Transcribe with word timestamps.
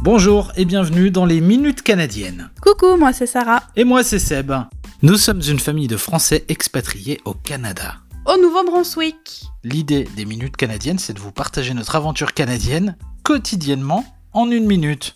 Bonjour 0.00 0.52
et 0.56 0.64
bienvenue 0.64 1.10
dans 1.10 1.26
les 1.26 1.40
Minutes 1.40 1.82
Canadiennes. 1.82 2.50
Coucou, 2.62 2.96
moi 2.96 3.12
c'est 3.12 3.26
Sarah. 3.26 3.64
Et 3.74 3.82
moi 3.82 4.04
c'est 4.04 4.20
Seb. 4.20 4.52
Nous 5.02 5.16
sommes 5.16 5.42
une 5.46 5.58
famille 5.58 5.88
de 5.88 5.96
Français 5.96 6.44
expatriés 6.48 7.20
au 7.24 7.34
Canada. 7.34 7.96
Au 8.24 8.40
Nouveau-Brunswick. 8.40 9.46
L'idée 9.64 10.08
des 10.16 10.24
Minutes 10.24 10.56
Canadiennes, 10.56 11.00
c'est 11.00 11.14
de 11.14 11.18
vous 11.18 11.32
partager 11.32 11.74
notre 11.74 11.96
aventure 11.96 12.32
canadienne 12.32 12.96
quotidiennement 13.24 14.04
en 14.32 14.48
une 14.52 14.66
minute. 14.66 15.14